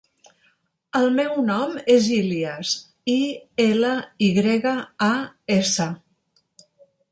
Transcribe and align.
El 0.99 1.03
meu 1.17 1.35
nom 1.49 1.75
és 1.97 2.07
Ilyas: 2.15 2.73
i, 3.17 3.19
ela, 3.67 3.93
i 4.29 4.33
grega, 4.41 4.75
a, 5.11 5.13
essa. 5.61 5.91